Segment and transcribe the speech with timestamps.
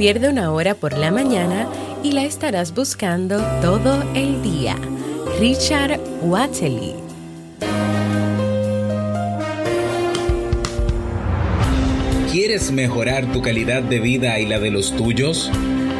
[0.00, 1.68] Pierde una hora por la mañana
[2.02, 4.74] y la estarás buscando todo el día.
[5.38, 6.94] Richard Watley.
[12.32, 15.50] ¿Quieres mejorar tu calidad de vida y la de los tuyos?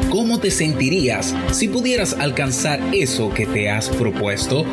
[0.09, 4.65] ¿Cómo te sentirías si pudieras alcanzar eso que te has propuesto?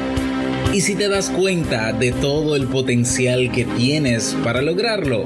[0.73, 5.25] ¿Y si te das cuenta de todo el potencial que tienes para lograrlo?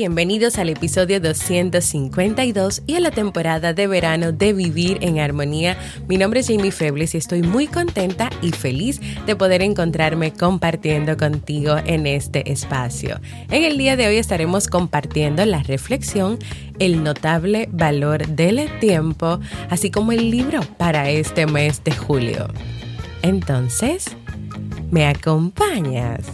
[0.00, 5.76] Bienvenidos al episodio 252 y a la temporada de verano de Vivir en Armonía.
[6.08, 11.18] Mi nombre es Jamie Febles y estoy muy contenta y feliz de poder encontrarme compartiendo
[11.18, 13.20] contigo en este espacio.
[13.50, 16.38] En el día de hoy estaremos compartiendo la reflexión,
[16.78, 22.48] el notable valor del tiempo, así como el libro para este mes de julio.
[23.20, 24.06] Entonces,
[24.90, 26.24] ¿me acompañas?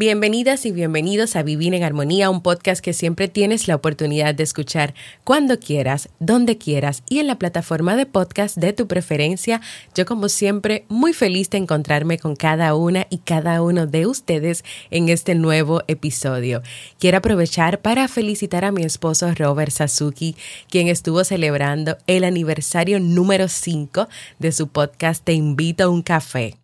[0.00, 4.44] Bienvenidas y bienvenidos a Vivir en Armonía, un podcast que siempre tienes la oportunidad de
[4.44, 4.94] escuchar
[5.24, 9.60] cuando quieras, donde quieras y en la plataforma de podcast de tu preferencia.
[9.94, 14.64] Yo como siempre muy feliz de encontrarme con cada una y cada uno de ustedes
[14.90, 16.62] en este nuevo episodio.
[16.98, 20.34] Quiero aprovechar para felicitar a mi esposo Robert Sasuki,
[20.70, 26.59] quien estuvo celebrando el aniversario número 5 de su podcast Te invito a un café.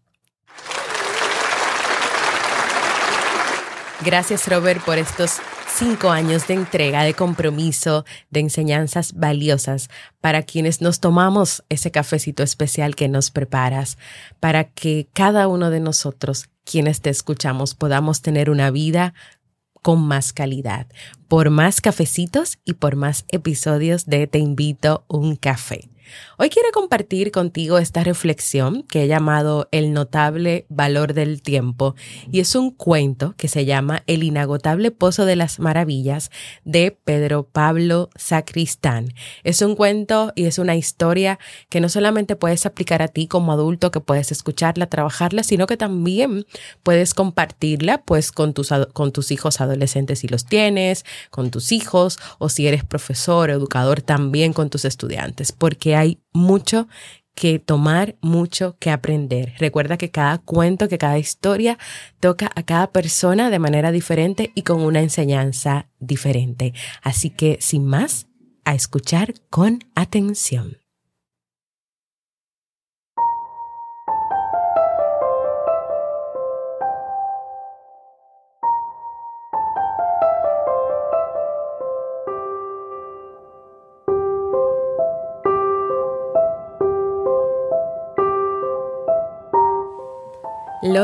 [4.05, 5.39] Gracias Robert por estos
[5.75, 9.89] cinco años de entrega, de compromiso, de enseñanzas valiosas
[10.21, 13.97] para quienes nos tomamos ese cafecito especial que nos preparas,
[14.39, 19.15] para que cada uno de nosotros, quienes te escuchamos, podamos tener una vida
[19.83, 20.87] con más calidad,
[21.29, 25.89] por más cafecitos y por más episodios de Te invito un café.
[26.39, 31.95] Hoy quiero compartir contigo esta reflexión que he llamado El notable valor del tiempo
[32.31, 36.31] y es un cuento que se llama El inagotable pozo de las maravillas
[36.65, 39.15] de Pedro Pablo Sacristán.
[39.45, 43.53] Es un cuento y es una historia que no solamente puedes aplicar a ti como
[43.53, 46.47] adulto que puedes escucharla, trabajarla, sino que también
[46.83, 52.19] puedes compartirla pues con tus, con tus hijos adolescentes si los tienes, con tus hijos
[52.39, 56.89] o si eres profesor educador también con tus estudiantes, porque hay mucho
[57.35, 59.53] que tomar, mucho que aprender.
[59.59, 61.79] Recuerda que cada cuento, que cada historia
[62.19, 66.73] toca a cada persona de manera diferente y con una enseñanza diferente.
[67.03, 68.27] Así que, sin más,
[68.65, 70.79] a escuchar con atención.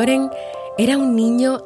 [0.03, 0.33] Loren
[0.79, 1.63] era un niño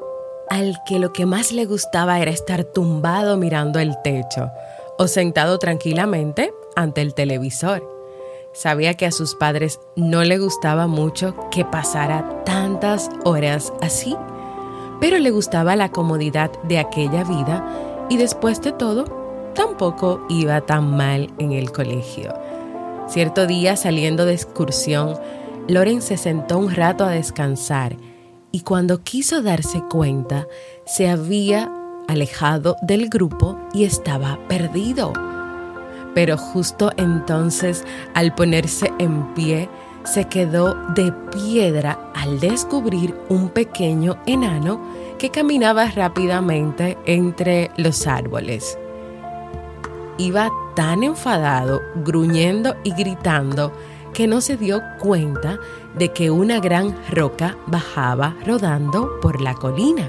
[0.50, 4.50] al que lo que más le gustaba era estar tumbado mirando el techo
[4.98, 7.82] o sentado tranquilamente ante el televisor.
[8.52, 14.14] Sabía que a sus padres no le gustaba mucho que pasara tantas horas así,
[15.00, 19.04] pero le gustaba la comodidad de aquella vida y después de todo,
[19.54, 22.34] tampoco iba tan mal en el colegio.
[23.08, 25.18] Cierto día, saliendo de excursión,
[25.68, 27.96] Loren se sentó un rato a descansar
[28.56, 30.48] y cuando quiso darse cuenta,
[30.86, 31.70] se había
[32.08, 35.12] alejado del grupo y estaba perdido.
[36.14, 39.68] Pero justo entonces, al ponerse en pie,
[40.04, 44.80] se quedó de piedra al descubrir un pequeño enano
[45.18, 48.78] que caminaba rápidamente entre los árboles.
[50.16, 53.70] iba tan enfadado, gruñendo y gritando,
[54.16, 55.60] que no se dio cuenta
[55.94, 60.08] de que una gran roca bajaba rodando por la colina.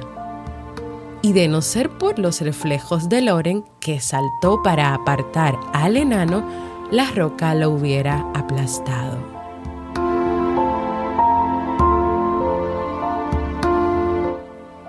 [1.21, 6.47] Y de no ser por los reflejos de Loren, que saltó para apartar al enano,
[6.89, 9.36] la roca lo hubiera aplastado.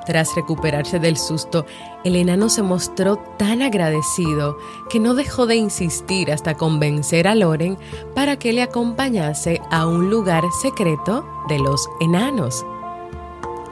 [0.09, 1.67] Tras recuperarse del susto,
[2.03, 4.57] el enano se mostró tan agradecido
[4.89, 7.77] que no dejó de insistir hasta convencer a Loren
[8.15, 12.65] para que le acompañase a un lugar secreto de los enanos.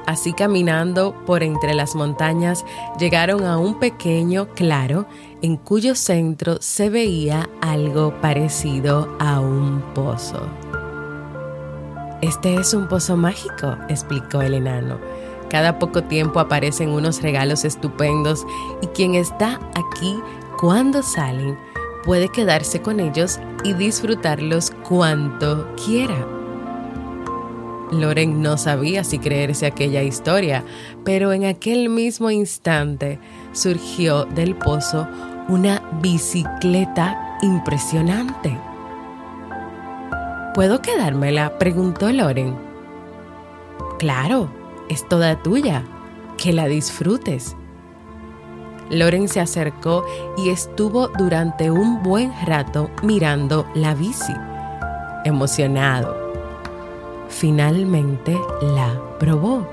[0.07, 2.67] Así caminando por entre las montañas
[2.99, 5.07] llegaron a un pequeño claro
[5.41, 10.47] en cuyo centro se veía algo parecido a un pozo.
[12.21, 14.99] Este es un pozo mágico, explicó el enano
[15.49, 18.47] cada poco tiempo aparecen unos regalos estupendos
[18.83, 20.19] y quien está aquí
[20.59, 21.57] cuando salen
[22.05, 26.27] puede quedarse con ellos y disfrutarlos cuanto quiera.
[27.91, 30.65] Loren no sabía si creerse aquella historia,
[31.05, 33.19] pero en aquel mismo instante
[33.53, 35.07] surgió del pozo
[35.49, 38.59] una bicicleta impresionante.
[40.55, 41.59] ¿Puedo quedármela?
[41.59, 42.57] preguntó Loren.
[43.99, 44.49] Claro,
[44.89, 45.85] es toda tuya,
[46.37, 47.57] que la disfrutes.
[48.91, 50.05] Loren se acercó
[50.37, 54.33] y estuvo durante un buen rato mirando la bici,
[55.25, 56.17] emocionado.
[57.29, 59.67] Finalmente la probó,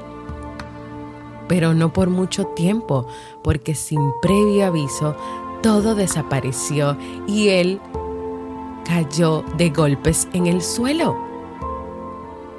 [1.48, 3.06] pero no por mucho tiempo,
[3.44, 5.16] porque sin previo aviso
[5.62, 7.80] todo desapareció y él
[8.84, 11.33] cayó de golpes en el suelo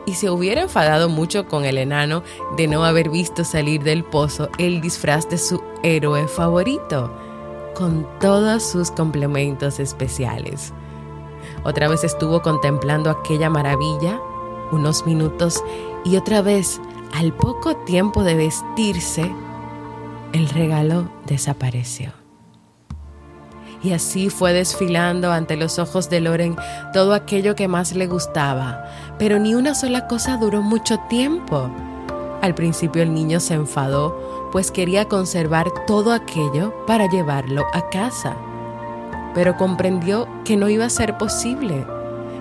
[0.07, 2.23] y se hubiera enfadado mucho con el enano
[2.57, 7.11] de no haber visto salir del pozo el disfraz de su héroe favorito,
[7.75, 10.73] con todos sus complementos especiales.
[11.65, 14.21] Otra vez estuvo contemplando aquella maravilla
[14.73, 15.63] unos minutos
[16.05, 16.81] y otra vez,
[17.13, 19.31] al poco tiempo de vestirse,
[20.33, 22.24] el regalo desapareció.
[23.85, 26.57] Y así fue desfilando ante los ojos de Loren
[26.95, 28.83] todo aquello que más le gustaba,
[29.19, 31.71] pero ni una sola cosa duró mucho tiempo.
[32.41, 38.35] Al principio el niño se enfadó, pues quería conservar todo aquello para llevarlo a casa.
[39.35, 41.85] Pero comprendió que no iba a ser posible.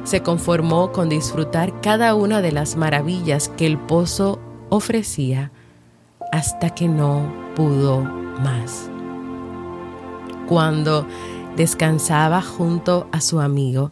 [0.05, 5.51] Se conformó con disfrutar cada una de las maravillas que el pozo ofrecía
[6.31, 8.92] hasta que no pudo más.
[10.47, 11.07] Cuando
[11.55, 13.91] descansaba junto a su amigo,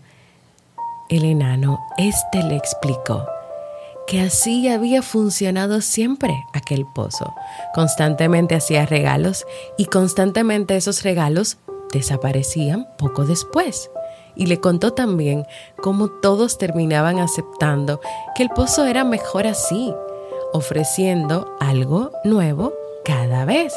[1.09, 3.25] el enano, éste le explicó
[4.07, 7.33] que así había funcionado siempre aquel pozo.
[7.73, 9.45] Constantemente hacía regalos
[9.77, 11.57] y constantemente esos regalos
[11.93, 13.89] desaparecían poco después.
[14.35, 15.45] Y le contó también
[15.81, 18.01] cómo todos terminaban aceptando
[18.35, 19.93] que el pozo era mejor así,
[20.53, 22.73] ofreciendo algo nuevo
[23.05, 23.73] cada vez.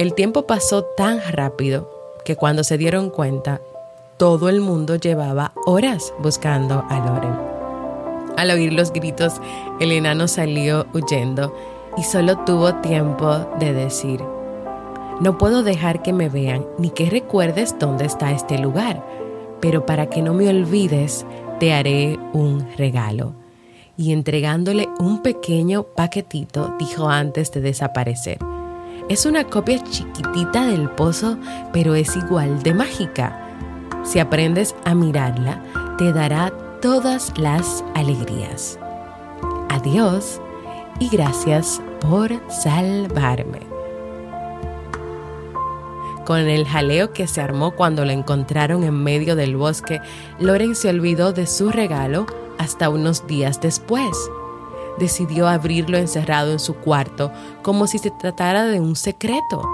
[0.00, 1.90] El tiempo pasó tan rápido
[2.24, 3.60] que cuando se dieron cuenta,
[4.16, 7.38] todo el mundo llevaba horas buscando a Loren.
[8.38, 9.34] Al oír los gritos,
[9.78, 11.54] el enano salió huyendo
[11.98, 14.22] y solo tuvo tiempo de decir,
[15.20, 19.04] no puedo dejar que me vean ni que recuerdes dónde está este lugar,
[19.60, 21.26] pero para que no me olvides,
[21.58, 23.34] te haré un regalo.
[23.98, 28.38] Y entregándole un pequeño paquetito, dijo antes de desaparecer,
[29.10, 31.36] es una copia chiquitita del pozo,
[31.72, 33.36] pero es igual de mágica.
[34.04, 35.60] Si aprendes a mirarla,
[35.98, 38.78] te dará todas las alegrías.
[39.68, 40.40] Adiós
[41.00, 43.58] y gracias por salvarme.
[46.24, 50.00] Con el jaleo que se armó cuando la encontraron en medio del bosque,
[50.38, 52.26] Loren se olvidó de su regalo
[52.58, 54.16] hasta unos días después
[55.00, 59.68] decidió abrirlo encerrado en su cuarto como si se tratara de un secreto,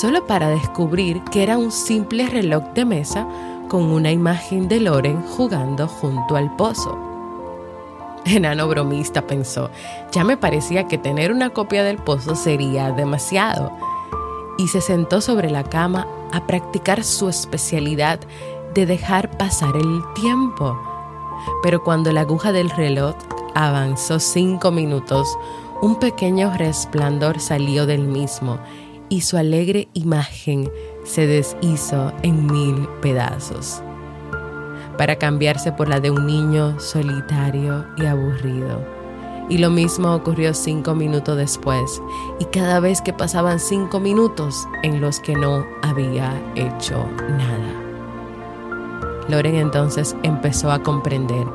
[0.00, 3.28] solo para descubrir que era un simple reloj de mesa
[3.68, 6.98] con una imagen de Loren jugando junto al pozo.
[8.24, 9.70] Enano bromista pensó,
[10.10, 13.70] ya me parecía que tener una copia del pozo sería demasiado,
[14.58, 18.20] y se sentó sobre la cama a practicar su especialidad
[18.74, 20.78] de dejar pasar el tiempo.
[21.62, 23.14] Pero cuando la aguja del reloj
[23.54, 25.28] avanzó cinco minutos,
[25.82, 28.58] un pequeño resplandor salió del mismo
[29.08, 30.70] y su alegre imagen
[31.04, 33.82] se deshizo en mil pedazos,
[34.96, 39.00] para cambiarse por la de un niño solitario y aburrido.
[39.48, 42.00] Y lo mismo ocurrió cinco minutos después.
[42.38, 47.04] Y cada vez que pasaban cinco minutos en los que no había hecho
[47.36, 47.90] nada.
[49.28, 51.46] Loren entonces empezó a comprender.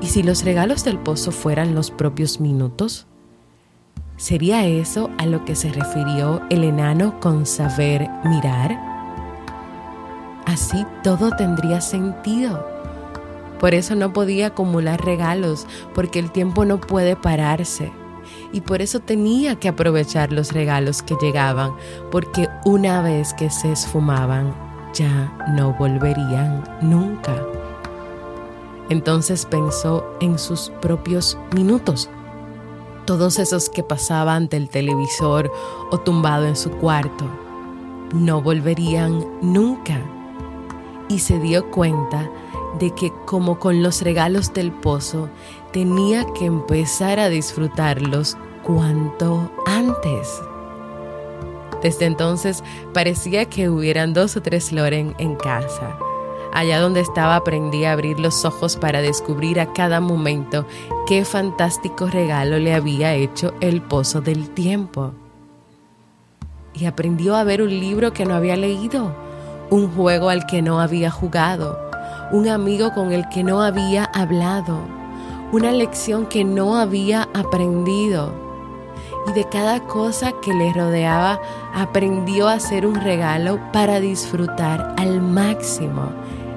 [0.00, 3.06] ¿Y si los regalos del pozo fueran los propios minutos?
[4.16, 8.78] ¿Sería eso a lo que se refirió el enano con saber mirar?
[10.46, 12.66] Así todo tendría sentido.
[13.58, 17.92] Por eso no podía acumular regalos, porque el tiempo no puede pararse.
[18.52, 21.72] Y por eso tenía que aprovechar los regalos que llegaban,
[22.10, 24.54] porque una vez que se esfumaban,
[24.94, 27.34] ya no volverían nunca.
[28.90, 32.10] Entonces pensó en sus propios minutos
[33.10, 35.50] todos esos que pasaba ante el televisor
[35.90, 37.24] o tumbado en su cuarto,
[38.14, 40.00] no volverían nunca.
[41.08, 42.30] Y se dio cuenta
[42.78, 45.28] de que como con los regalos del pozo,
[45.72, 50.40] tenía que empezar a disfrutarlos cuanto antes.
[51.82, 52.62] Desde entonces
[52.94, 55.98] parecía que hubieran dos o tres Loren en casa
[56.52, 60.66] Allá donde estaba aprendí a abrir los ojos para descubrir a cada momento
[61.06, 65.12] qué fantástico regalo le había hecho el pozo del tiempo.
[66.74, 69.14] Y aprendió a ver un libro que no había leído,
[69.70, 71.78] un juego al que no había jugado,
[72.32, 74.80] un amigo con el que no había hablado,
[75.52, 78.32] una lección que no había aprendido.
[79.28, 81.40] Y de cada cosa que le rodeaba
[81.74, 86.10] aprendió a hacer un regalo para disfrutar al máximo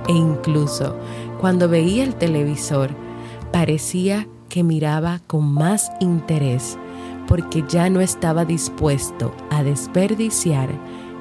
[0.08, 0.96] e incluso
[1.40, 2.90] cuando veía el televisor
[3.52, 6.78] parecía que miraba con más interés
[7.28, 10.70] porque ya no estaba dispuesto a desperdiciar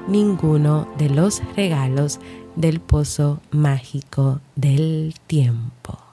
[0.07, 2.19] ninguno de los regalos
[2.55, 6.12] del pozo mágico del tiempo.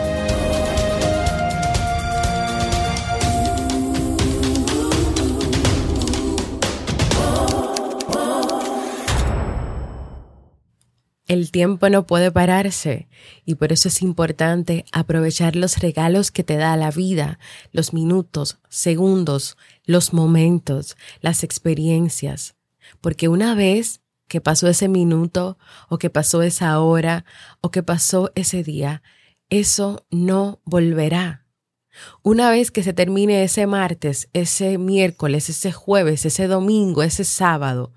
[11.51, 13.09] Tiempo no puede pararse
[13.45, 17.39] y por eso es importante aprovechar los regalos que te da la vida,
[17.73, 22.55] los minutos, segundos, los momentos, las experiencias.
[23.01, 25.57] Porque una vez que pasó ese minuto
[25.89, 27.25] o que pasó esa hora
[27.59, 29.03] o que pasó ese día,
[29.49, 31.45] eso no volverá.
[32.23, 37.91] Una vez que se termine ese martes, ese miércoles, ese jueves, ese domingo, ese sábado,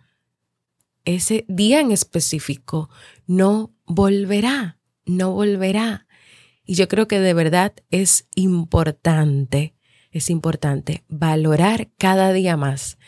[1.04, 2.88] ese día en específico
[3.26, 6.06] no volverá, no volverá.
[6.64, 9.74] Y yo creo que de verdad es importante,
[10.10, 12.98] es importante valorar cada día más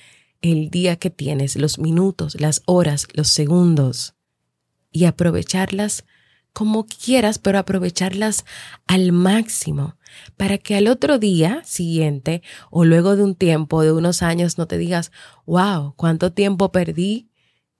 [0.42, 4.14] el día que tienes, los minutos, las horas, los segundos
[4.92, 6.04] y aprovecharlas
[6.52, 8.46] como quieras, pero aprovecharlas
[8.86, 9.96] al máximo
[10.38, 14.66] para que al otro día siguiente o luego de un tiempo, de unos años, no
[14.66, 15.12] te digas,
[15.44, 17.28] wow, cuánto tiempo perdí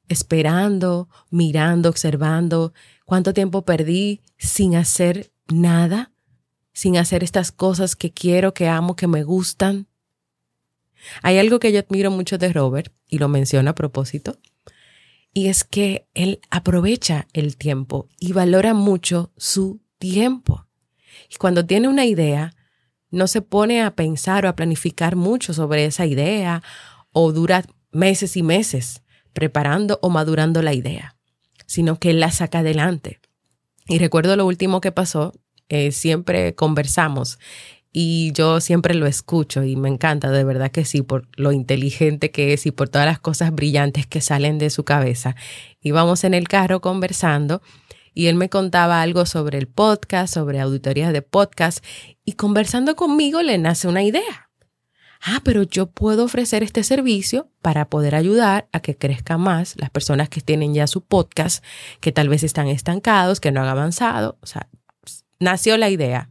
[0.09, 2.73] esperando, mirando, observando,
[3.05, 6.13] cuánto tiempo perdí sin hacer nada,
[6.73, 9.87] sin hacer estas cosas que quiero, que amo, que me gustan.
[11.23, 14.39] Hay algo que yo admiro mucho de Robert, y lo menciono a propósito,
[15.33, 20.67] y es que él aprovecha el tiempo y valora mucho su tiempo.
[21.31, 22.55] Y cuando tiene una idea,
[23.11, 26.63] no se pone a pensar o a planificar mucho sobre esa idea
[27.13, 29.03] o dura meses y meses
[29.37, 31.15] preparando o madurando la idea,
[31.67, 33.21] sino que la saca adelante.
[33.87, 35.35] Y recuerdo lo último que pasó,
[35.69, 37.39] eh, siempre conversamos
[37.93, 42.31] y yo siempre lo escucho y me encanta, de verdad que sí, por lo inteligente
[42.31, 45.37] que es y por todas las cosas brillantes que salen de su cabeza.
[45.83, 47.61] Íbamos en el carro conversando
[48.15, 51.85] y él me contaba algo sobre el podcast, sobre auditorías de podcast
[52.25, 54.46] y conversando conmigo le nace una idea
[55.27, 59.91] ah, pero yo puedo ofrecer este servicio para poder ayudar a que crezca más las
[59.91, 61.65] personas que tienen ya su podcast,
[62.01, 64.39] que tal vez están estancados, que no han avanzado.
[64.41, 64.69] O sea,
[65.41, 66.31] nació la idea.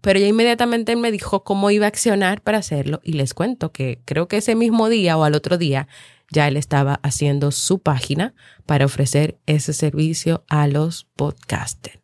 [0.00, 4.00] Pero ya inmediatamente me dijo cómo iba a accionar para hacerlo y les cuento que
[4.06, 5.88] creo que ese mismo día o al otro día
[6.30, 12.00] ya él estaba haciendo su página para ofrecer ese servicio a los podcasters.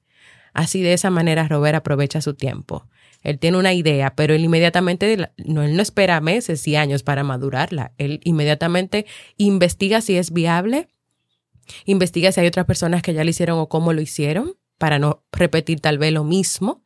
[0.52, 2.86] Así de esa manera Robert aprovecha su tiempo
[3.26, 7.24] Él tiene una idea, pero él inmediatamente, no, él no espera meses y años para
[7.24, 7.92] madurarla.
[7.98, 9.04] Él inmediatamente
[9.36, 10.86] investiga si es viable,
[11.86, 15.24] investiga si hay otras personas que ya lo hicieron o cómo lo hicieron, para no
[15.32, 16.84] repetir tal vez lo mismo.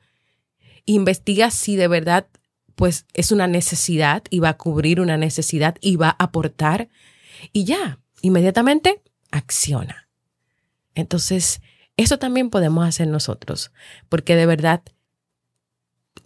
[0.87, 2.27] Investiga si de verdad
[2.75, 6.89] pues es una necesidad y va a cubrir una necesidad y va a aportar
[7.53, 10.09] y ya, inmediatamente acciona.
[10.95, 11.61] Entonces,
[11.99, 13.73] eso también podemos hacer nosotros,
[14.09, 14.81] porque de verdad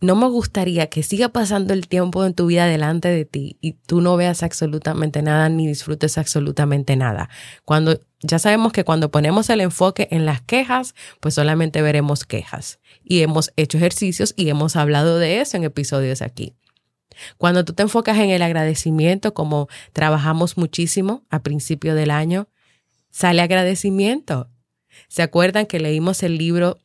[0.01, 3.73] no me gustaría que siga pasando el tiempo en tu vida delante de ti y
[3.73, 7.29] tú no veas absolutamente nada ni disfrutes absolutamente nada.
[7.65, 12.79] Cuando ya sabemos que cuando ponemos el enfoque en las quejas, pues solamente veremos quejas.
[13.03, 16.55] Y hemos hecho ejercicios y hemos hablado de eso en episodios aquí.
[17.37, 22.49] Cuando tú te enfocas en el agradecimiento, como trabajamos muchísimo a principio del año,
[23.11, 24.49] sale agradecimiento.
[25.09, 26.79] ¿Se acuerdan que leímos el libro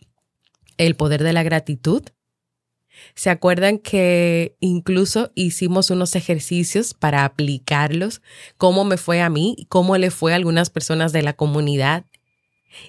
[0.78, 2.04] El poder de la gratitud?
[3.15, 8.22] ¿Se acuerdan que incluso hicimos unos ejercicios para aplicarlos?
[8.58, 9.67] ¿Cómo me fue a mí?
[9.69, 12.05] ¿Cómo le fue a algunas personas de la comunidad?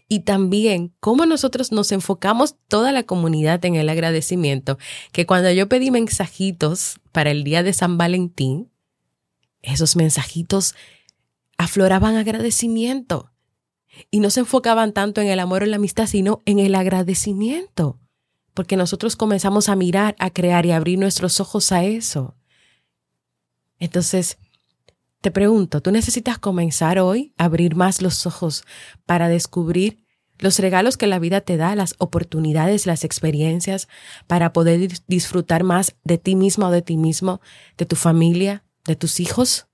[0.09, 4.78] Y también cómo nosotros nos enfocamos toda la comunidad en el agradecimiento,
[5.12, 8.71] que cuando yo pedí mensajitos para el día de San Valentín,
[9.62, 10.75] esos mensajitos
[11.57, 13.30] afloraban agradecimiento
[14.11, 18.00] y no se enfocaban tanto en el amor o la amistad, sino en el agradecimiento
[18.61, 22.37] porque nosotros comenzamos a mirar, a crear y abrir nuestros ojos a eso.
[23.79, 24.37] Entonces,
[25.23, 28.64] te pregunto, ¿tú necesitas comenzar hoy a abrir más los ojos
[29.07, 30.05] para descubrir
[30.38, 33.88] los regalos que la vida te da, las oportunidades, las experiencias,
[34.26, 37.40] para poder disfrutar más de ti mismo o de ti mismo,
[37.79, 39.70] de tu familia, de tus hijos?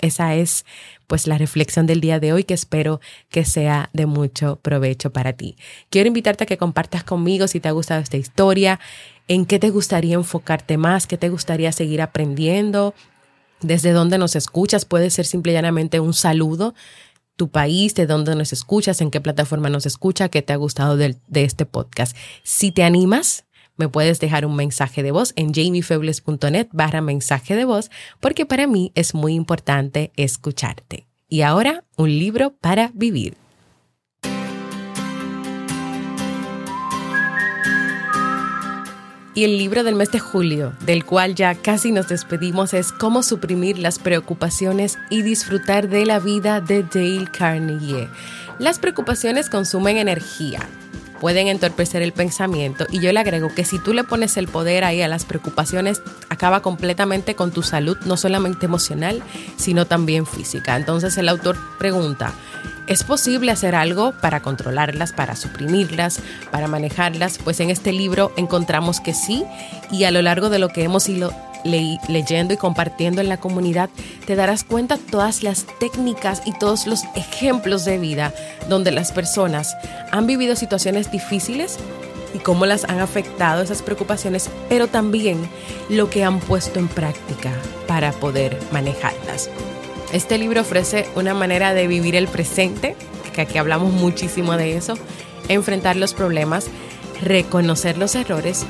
[0.00, 0.64] Esa es
[1.06, 3.00] pues la reflexión del día de hoy que espero
[3.30, 5.56] que sea de mucho provecho para ti.
[5.90, 8.78] Quiero invitarte a que compartas conmigo si te ha gustado esta historia,
[9.26, 12.94] en qué te gustaría enfocarte más, qué te gustaría seguir aprendiendo,
[13.60, 16.74] desde dónde nos escuchas, puede ser simple y llanamente un saludo,
[17.36, 20.96] tu país, de dónde nos escuchas, en qué plataforma nos escucha, qué te ha gustado
[20.96, 22.16] de, de este podcast.
[22.42, 23.44] Si te animas,
[23.78, 28.66] me puedes dejar un mensaje de voz en jamiefebles.net barra mensaje de voz porque para
[28.66, 31.06] mí es muy importante escucharte.
[31.28, 33.36] Y ahora, un libro para vivir.
[39.34, 43.22] Y el libro del mes de julio, del cual ya casi nos despedimos, es Cómo
[43.22, 48.08] suprimir las preocupaciones y disfrutar de la vida de Dale Carnegie.
[48.58, 50.68] Las preocupaciones consumen energía
[51.20, 52.86] pueden entorpecer el pensamiento.
[52.90, 56.02] Y yo le agrego que si tú le pones el poder ahí a las preocupaciones,
[56.28, 59.22] acaba completamente con tu salud, no solamente emocional,
[59.56, 60.76] sino también física.
[60.76, 62.32] Entonces el autor pregunta,
[62.86, 67.38] ¿es posible hacer algo para controlarlas, para suprimirlas, para manejarlas?
[67.38, 69.44] Pues en este libro encontramos que sí,
[69.90, 71.32] y a lo largo de lo que hemos ido
[71.68, 73.90] leyendo y compartiendo en la comunidad,
[74.26, 78.34] te darás cuenta todas las técnicas y todos los ejemplos de vida
[78.68, 79.76] donde las personas
[80.10, 81.78] han vivido situaciones difíciles
[82.34, 85.48] y cómo las han afectado esas preocupaciones, pero también
[85.88, 87.52] lo que han puesto en práctica
[87.86, 89.50] para poder manejarlas.
[90.12, 92.96] Este libro ofrece una manera de vivir el presente,
[93.34, 94.94] que aquí hablamos muchísimo de eso,
[95.48, 96.66] enfrentar los problemas,
[97.22, 98.64] reconocer los errores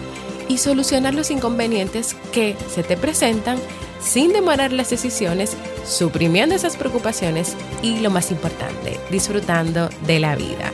[0.48, 3.58] y solucionar los inconvenientes que se te presentan
[4.00, 10.72] sin demorar las decisiones, suprimiendo esas preocupaciones y lo más importante, disfrutando de la vida.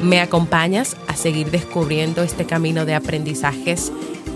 [0.00, 3.92] ¿Me acompañas a seguir descubriendo este camino de aprendizajes,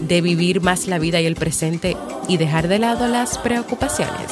[0.07, 1.97] de vivir más la vida y el presente
[2.29, 4.31] y dejar de lado las preocupaciones?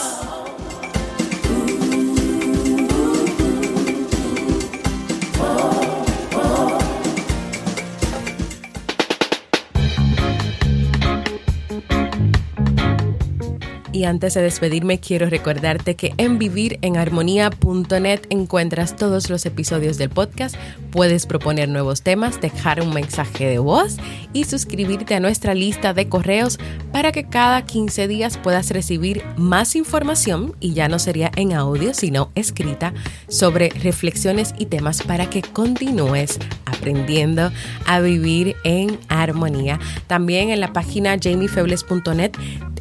[13.95, 20.57] Y antes de despedirme, quiero recordarte que en vivirenharmonía.net encuentras todos los episodios del podcast,
[20.91, 23.99] puedes proponer nuevos temas, dejar un mensaje de voz
[24.33, 26.59] y suscribirte a nuestra lista de correos
[26.91, 31.95] para que cada 15 días puedas recibir más información y ya no sería en audio,
[31.95, 32.95] sino escrita
[33.29, 37.53] sobre reflexiones y temas para que continúes aprendiendo
[37.87, 39.79] a vivir en armonía.
[40.09, 42.33] También en la página jamiefebles.net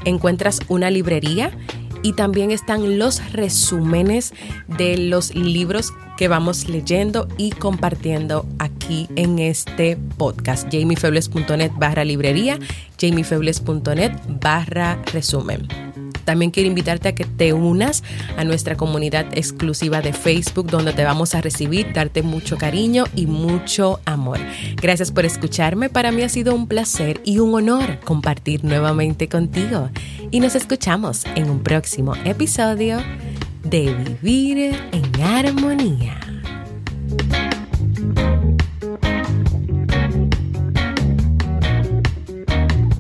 [0.05, 1.51] encuentras una librería
[2.03, 4.33] y también están los resúmenes
[4.67, 10.67] de los libros que vamos leyendo y compartiendo aquí en este podcast.
[10.71, 12.59] jamiefebles.net barra librería,
[12.99, 14.11] jamiefebles.net
[14.41, 15.92] barra resumen.
[16.23, 18.03] También quiero invitarte a que te unas
[18.37, 23.25] a nuestra comunidad exclusiva de Facebook donde te vamos a recibir, darte mucho cariño y
[23.25, 24.39] mucho amor.
[24.81, 25.89] Gracias por escucharme.
[25.89, 29.89] Para mí ha sido un placer y un honor compartir nuevamente contigo.
[30.31, 32.99] Y nos escuchamos en un próximo episodio
[33.63, 36.19] de Vivir en Armonía.